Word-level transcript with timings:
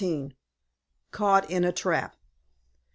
CAUGHT 1.11 1.47
IN 1.51 1.63
A 1.63 1.71
TRAP. 1.71 2.15